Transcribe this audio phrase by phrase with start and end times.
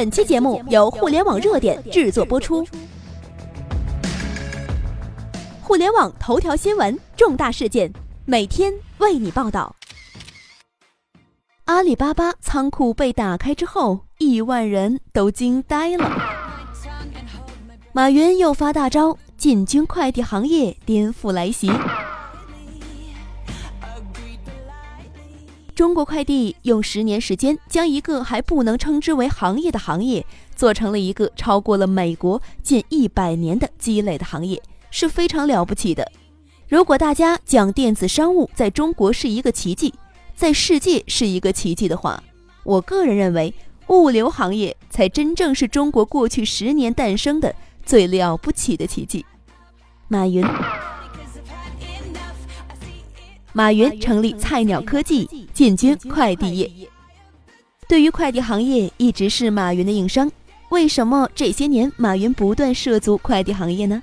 [0.00, 2.66] 本期节目由互联网热点制作播出。
[5.60, 7.92] 互联网头条新闻，重大事件，
[8.24, 9.76] 每天为你报道。
[11.66, 16.10] 阿里巴巴仓库被打开之后，亿万人都惊呆了。
[17.92, 21.70] 马云又发大招，进军快递行业，颠覆来袭。
[25.80, 36.06] 中国快递用十年时间，将一个还不能称之为行业的行业，做成了一个超过了美国近一百年的积累的行业，是非常了不起的。
[36.68, 39.94] 如果大家讲电子商务在中国是一个奇迹，
[40.34, 42.22] 在世界是一个奇迹的话，
[42.62, 43.54] 我个人认为，
[43.86, 47.54] 物流行业才真正是中国过去十年诞生的
[47.86, 49.24] 最了不起的奇迹。
[50.08, 50.44] 马云。
[53.52, 56.70] 马云成立菜鸟科技，进军快递业。
[57.88, 60.30] 对于快递行业，一直是马云的硬伤。
[60.68, 64.00] 为什么这些年马云不断涉足快递行业呢？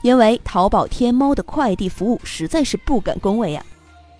[0.00, 3.62] 因为淘宝、天猫的快递服务实在是不敢恭维啊。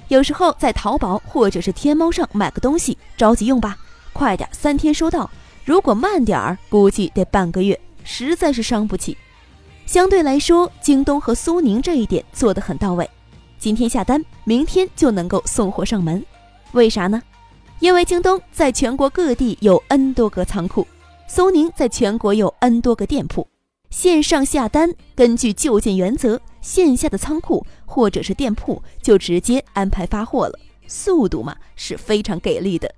[0.09, 3.79] 有时候在淘宝或者是天猫上买个东西，着急用吧，
[4.13, 5.31] 快点三天收到；
[5.65, 9.17] 如果慢点儿，估计得半个月，实在是伤不起。
[9.87, 13.09] 相对来说，京东和苏宁这一点做得很到位。
[13.59, 16.25] 今天下单，明天就能够送货上门，
[16.73, 17.21] 为啥呢？
[17.81, 20.87] 因为京东在全国各地有 N 多个仓库，
[21.27, 23.47] 苏宁在全国有 N 多个店铺，
[23.91, 32.93] 线上下单根据就近原则，线下的仓库或者是店铺就直接安排发货了，速度嘛是非常给力的。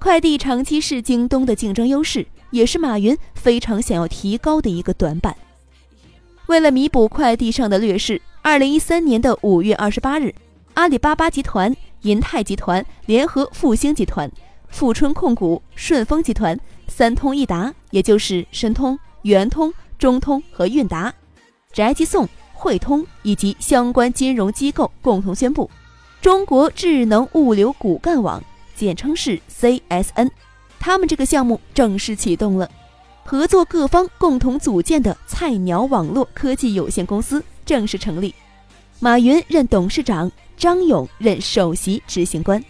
[0.00, 5.36] 快递长期是京东的竞争优势，也是马云非常想要提高的一个短板。
[6.52, 8.20] 为了弥补快递上的劣势。
[8.42, 10.34] 二零一三年的五月二十八日，
[10.74, 14.30] 阿里巴巴集团、银泰集团联合复兴集团、
[14.68, 21.10] 富春控股、顺丰集团、三通一达，也就是申通、圆通、中通和韵达、
[21.72, 25.70] 宅急送、汇通以及相关金融机构共同宣布，
[26.20, 28.44] 中国智能物流骨干网
[28.76, 30.28] （简称是 CSN），
[30.78, 32.68] 他们这个项目正式启动了，
[33.24, 37.42] 合作各方共同组建的菜鸟网络科技有限公司。
[37.64, 38.34] 正式成立，
[38.98, 42.62] 马云任董事长，张勇任首席执行官。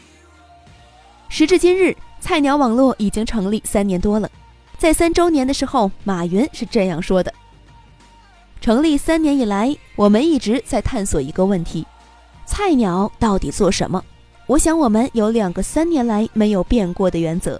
[1.31, 4.31] 时至今日，菜鸟网络已经成立三年多了。
[4.77, 7.33] 在三周年的时候，马云是这样说的
[8.61, 11.87] ：“成立三年以来，我们一直在探索一个问题：
[12.45, 14.05] 菜鸟到底做什么？
[14.47, 17.59] 我想我们有两个三年来没有变过的原则：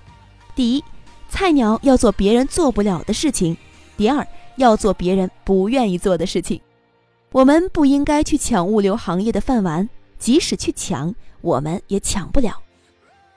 [0.55, 0.85] 第一，
[1.33, 3.57] 菜鸟要做别人做不了的事情；
[3.97, 4.25] 第二，
[4.57, 6.61] 要做别人不愿意做的事情。”
[7.33, 9.89] 我们不应该去抢物流行业的饭碗，
[10.19, 12.61] 即使去抢，我们也抢不了。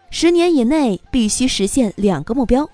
[0.10, 2.70] 十年以内必须实现两个目标：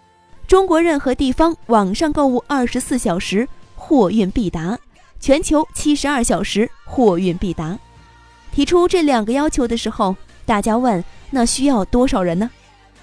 [0.48, 4.80] 中国任何地方网上购物二十四小时货运必达，
[5.20, 7.78] 全球七十二小时货运必达。
[8.52, 10.16] 提出这两个要求的时候，
[10.48, 12.50] 大家问：那需要多少人呢？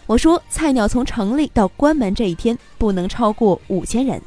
[0.08, 4.20] 我说：菜鸟从成立到关门这一天不能超过五千人。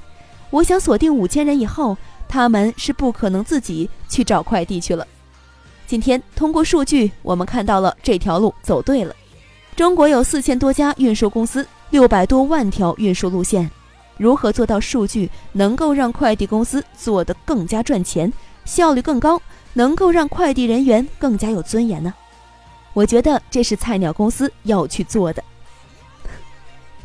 [0.49, 1.97] 我想锁定五千人以后。
[2.33, 5.05] 他们是不可能自己去找快递去了。
[5.85, 9.13] 今天通过数据，我们看到了这条路走对了。
[9.75, 13.69] 中国有四千多家运输公司，六百多万条运输路线。
[14.15, 18.31] 如何做到数据能够让快递公司做得更加赚钱，
[18.63, 19.41] 效率更高，
[19.73, 22.13] 能够让快递人员更加有尊严呢？
[22.93, 25.43] 我觉得这是菜鸟公司要去做的。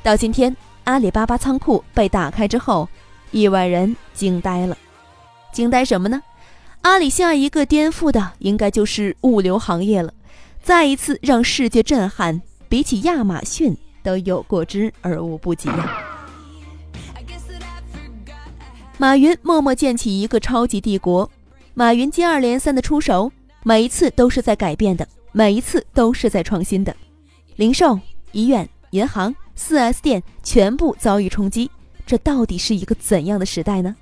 [0.06, 2.88] 到今天，阿里巴巴仓库被打开之后，
[3.32, 4.78] 亿万人惊呆了。
[5.52, 6.22] 惊呆什么呢？
[6.82, 10.14] 阿里下一个颠覆的应该就是物流行业了，
[10.62, 15.98] 再一次让世界震撼，比起亚马逊都有过之而无不及呀！
[18.98, 21.28] 马云默默建起一个超级帝国，
[21.74, 23.32] 马云接二连三的出手，
[23.64, 26.94] 每一次都是在改变的，每一次都是在创新的。
[27.56, 27.98] 零售、
[28.30, 31.70] 医院、银行、4S 店全部遭遇冲击，
[32.06, 33.94] 这到底是一个怎样的时代呢？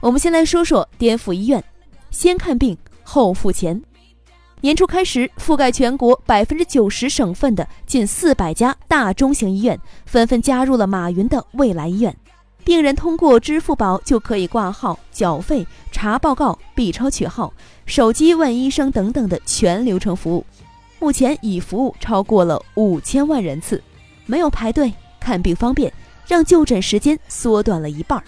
[0.00, 1.62] 我们先来说说颠覆医院，
[2.10, 3.80] 先看病后付钱。
[4.60, 12.16] 年初开始，覆盖全国百分之九十省份的近四百家大中型医院纷纷加入了马云的未来医院，
[12.64, 17.52] 病人通过支付宝就可以挂号、缴费、查报告、B 超取号、
[17.86, 20.44] 手机问医生等等的全流程服务。
[20.98, 23.80] 目前已服务超过了五千万人次，
[24.28, 25.92] 没有排队，看病方便，
[26.26, 28.22] 让就诊时间缩短了一半。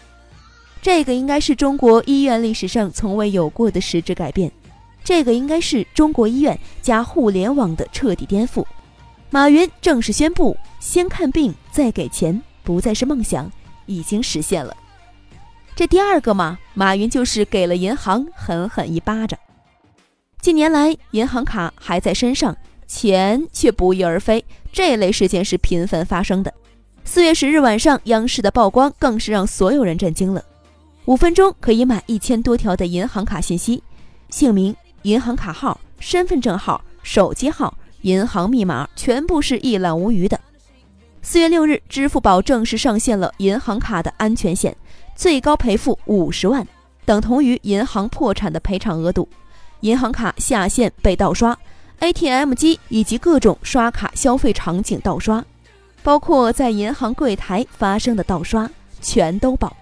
[0.82, 4.50] 这个应该是中国医院历史上从未有过的实质改变，
[5.05, 8.64] 这个应该是中国医院加互联网的彻底颠覆。
[9.29, 13.52] 马云正式宣布：先看病再给钱，不再是梦想，
[13.85, 14.75] 已经实现了。
[15.76, 19.38] 这第二个嘛，马云就是给了银行狠狠一巴掌。
[20.41, 22.56] 近年来，银行卡还在身上，
[22.90, 26.52] 钱却不翼而飞，这类事件是频繁发生的。
[27.04, 30.44] 四月十日晚上，央视的曝光更是让所有人震惊了。
[31.04, 33.81] 五分钟可以买一千多条的银行卡信息，
[34.28, 40.38] 姓名、银行卡号、身份证号、手机号、银行密码，全部是一览无余的。
[41.22, 44.76] 四月六日，支付宝正式上线了银行卡的安全险。
[45.14, 46.66] 最高赔付五十万，
[47.04, 49.28] 等同于银行破产的赔偿额度。
[49.82, 51.56] 银行卡下线被盗刷
[52.00, 55.44] ，ATM 机以及各种刷卡消费场景盗刷，
[56.02, 58.69] 包括在银行柜台发生的盗刷，
[59.00, 59.75] 全都保。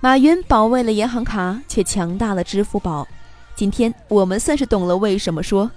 [0.00, 3.06] 马云保卫了银行卡，却强大了支付宝。
[3.56, 5.68] 今天我们算是懂了为什么说，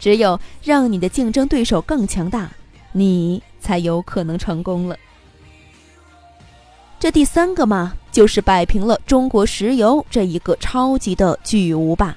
[0.00, 2.50] 只有让你的竞争对手更强大，
[2.90, 4.96] 你才有可能成功了。
[6.98, 12.16] 这第三个嘛，就是摆平了中国石油这一个超级的巨无霸。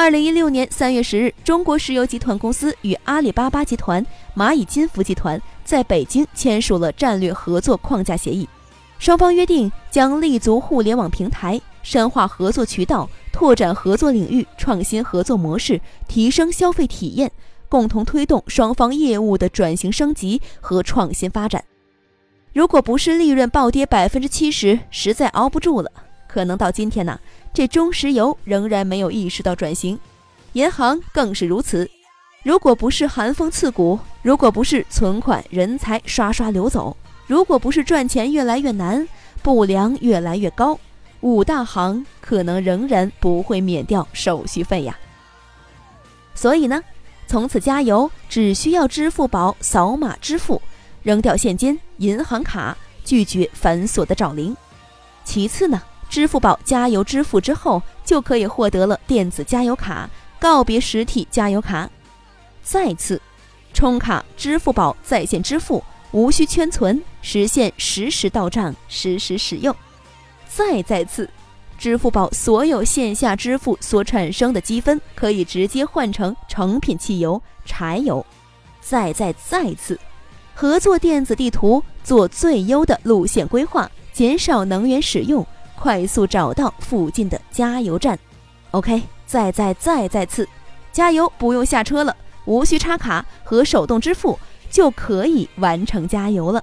[0.00, 4.04] 二零一六年三月十日，中国石油集团公司与阿里巴巴集团、
[4.34, 8.48] 蚂蚁金服集团在北京签署了战略合作框架协议，
[8.98, 17.30] 双方约定将立足互联网平台，深化合作渠道，拓展合作领域，创新合作模式，提升消费体验，
[17.68, 21.62] 共同推动双方业务的转型升级和创新发展。
[22.54, 25.92] 如果不是利润暴跌百分之七十，实在熬不住了，
[26.26, 27.20] 可能到今天呢，
[27.52, 29.98] 这中石油仍然没有意识到转型，
[30.52, 31.88] 银行更是如此。
[32.42, 39.06] 如果不是寒风刺骨，如果不是存款人才刷刷流走，如果不是赚钱越来越难，
[39.42, 40.78] 不良越来越高，
[41.20, 44.98] 五大行可能仍然不会免掉手续费呀。
[46.34, 46.82] 所以呢，
[47.26, 50.60] 从此加油只需要支付宝扫码支付。
[51.02, 52.76] 扔掉现金、银行卡，
[53.06, 54.54] 拒绝繁琐的找零。
[55.24, 60.10] 其次呢，支付宝加油支付之后，就可以获得了电子加油卡，
[60.40, 61.88] 告别实体加油卡。
[62.62, 63.22] 再次，
[63.72, 69.74] 充卡支付宝在线支付，无需圈存，实现实时到账、实时使用。
[70.48, 71.30] 再再次，
[71.78, 78.26] 支付宝所有线下支付所产生的积分，可以直接换成成品汽油、柴油。
[78.80, 79.98] 再再再次。
[80.54, 85.46] 合作电子地图，做最优的路线规划，减少能源使用，
[85.80, 88.18] 快速找到附近的加油站。
[88.72, 90.46] OK，再再再再次，
[90.92, 94.38] 加油不用下车了，无需插卡和手动支付
[94.70, 96.62] 就可以完成加油了。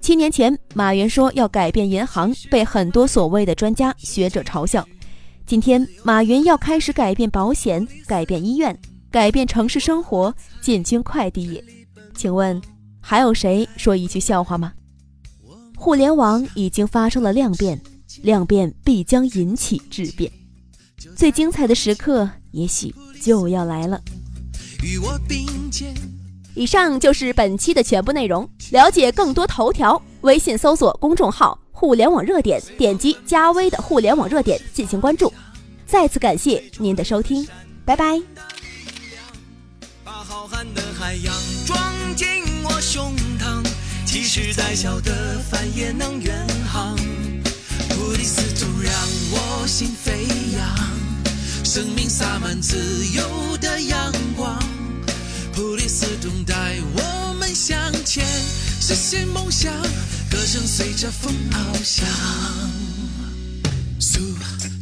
[0.00, 4.84] 七年前，马云说要改变银行，被很多所谓的专家学者嘲笑。
[5.46, 8.76] 今天，马云要开始改变保险，改变医院。
[9.10, 11.64] 改变城市生活，进军快递业，
[12.14, 12.60] 请问
[13.00, 14.72] 还有谁说一句笑话吗？
[15.80, 17.80] 互联网已经发生了量变，
[18.22, 20.30] 量变必将引起质变，
[21.16, 22.92] 最精彩的时刻也许
[23.22, 24.00] 就要来了。
[24.82, 25.94] 与我并肩
[26.54, 35.32] 以上就是本期的全部内容，了解更多头条，微信搜索公众号“互联网热点”，点击加微的“互联网热点”进行关注。
[35.86, 37.46] 再次感谢您的收听，
[37.84, 38.20] 拜拜。
[40.04, 41.32] 把浩瀚的海洋
[41.64, 41.80] 装
[42.16, 42.26] 进
[42.64, 43.27] 我胸膛，
[44.20, 46.96] 即使再小的帆也能远航。
[47.88, 48.92] 普利斯通让
[49.30, 54.60] 我心飞扬，生命洒满自由的阳光。
[55.52, 56.54] 普利斯通带
[56.96, 58.26] 我们向前，
[58.80, 59.72] 实现梦想，
[60.28, 62.04] 歌声随着风翱翔。
[64.00, 64.18] 速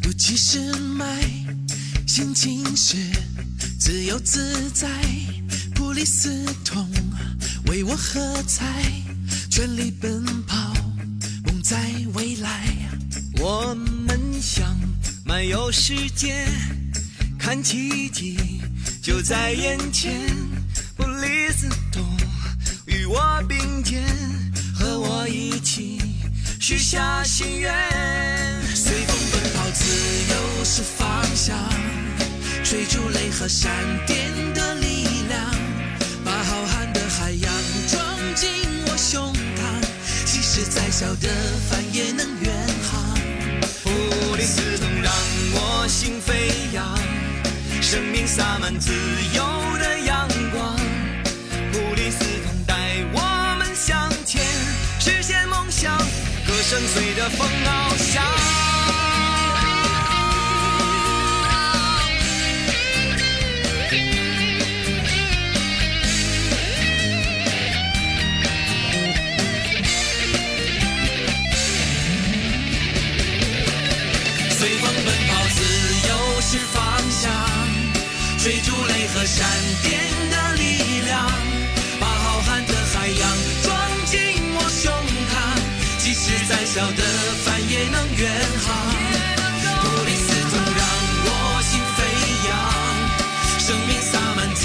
[0.00, 1.21] 度七十迈，
[2.07, 2.97] 心情是
[3.78, 4.88] 自由自在。
[5.75, 6.88] 普利斯通
[7.66, 8.83] 为我喝彩，
[9.57, 10.55] 全力奔跑，
[11.47, 11.79] 梦在
[12.13, 12.67] 未来。
[13.39, 14.79] 我们想
[15.25, 16.47] 漫游世界，
[17.39, 18.37] 看奇迹
[19.03, 20.13] 就在眼前。
[20.95, 22.05] 普利司通
[22.85, 24.05] 与我并肩，
[24.75, 26.03] 和我一起
[26.61, 27.73] 许下心愿。
[28.75, 29.87] 随风奔跑，自
[30.33, 31.57] 由是方向，
[32.63, 33.73] 追逐雷和闪
[34.07, 35.51] 电的力量。
[36.23, 37.51] 把浩瀚的海洋
[37.89, 38.51] 装进
[38.89, 39.33] 我胸
[40.65, 41.29] 再小的
[41.69, 42.53] 帆也能远
[42.91, 43.19] 航，
[43.83, 45.13] 普利斯通让
[45.53, 46.99] 我心飞扬，
[47.83, 48.93] 生命洒满自
[49.35, 49.43] 由
[49.79, 50.77] 的阳光。
[51.73, 52.75] 普利斯通带
[53.13, 54.43] 我们向前，
[54.99, 58.75] 实现梦想，歌声随着风翱翔。
[86.76, 87.02] 小的
[87.42, 88.30] 帆也能远
[88.61, 88.68] 航。
[89.80, 90.85] 布里斯通让
[91.25, 91.28] 我
[91.62, 91.99] 心飞
[92.49, 92.52] 扬，
[93.59, 94.61] 生命洒满自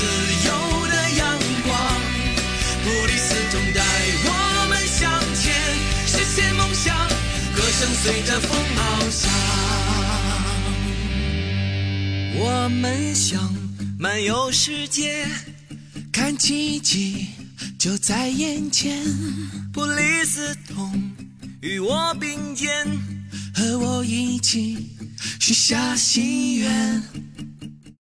[0.46, 0.52] 由
[0.90, 1.24] 的阳
[1.64, 1.72] 光。
[2.84, 3.80] 布里斯通带
[4.26, 4.30] 我
[4.68, 5.56] 们向前，
[6.06, 6.94] 实现梦想，
[7.56, 9.32] 歌声随着风翱翔。
[12.36, 13.56] 我们想
[13.98, 15.26] 漫游世界，
[16.12, 17.28] 看奇迹
[17.80, 19.02] 就在眼前。
[19.72, 20.92] 布里斯通
[21.62, 22.88] 与我并肩，
[23.54, 24.98] 和我一起
[25.40, 27.04] 许下心愿。